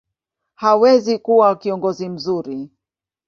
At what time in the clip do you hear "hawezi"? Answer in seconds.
0.55-1.19